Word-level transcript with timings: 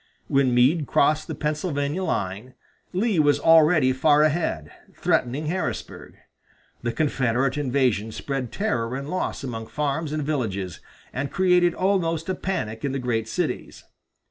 When 0.27 0.55
Meade 0.55 0.87
crossed 0.87 1.27
the 1.27 1.35
Pennsylvania 1.35 2.03
line, 2.03 2.55
Lee 2.91 3.19
was 3.19 3.39
already 3.39 3.93
far 3.93 4.23
ahead, 4.23 4.71
threatening 4.95 5.45
Harrisburg. 5.45 6.15
The 6.81 6.91
Confederate 6.91 7.55
invasion 7.55 8.11
spread 8.11 8.51
terror 8.51 8.95
and 8.95 9.11
loss 9.11 9.43
among 9.43 9.67
farms 9.67 10.11
and 10.11 10.23
villages, 10.23 10.79
and 11.13 11.29
created 11.31 11.75
almost 11.75 12.29
a 12.29 12.33
panic 12.33 12.83
in 12.83 12.93
the 12.93 12.97
great 12.97 13.27
cities. 13.27 13.83